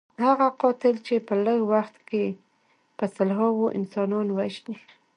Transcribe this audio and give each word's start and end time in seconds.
هغه 0.25 0.47
قاتل 0.61 0.95
چې 1.07 1.15
په 1.27 1.33
لږ 1.45 1.59
وخت 1.73 1.95
کې 2.09 2.25
په 2.97 3.05
سلهاوو 3.15 3.73
انسانان 3.79 4.27
وژني. 4.37 4.77